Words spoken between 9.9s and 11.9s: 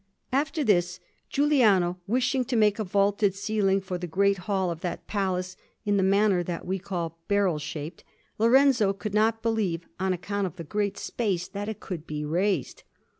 on account of the great space, that it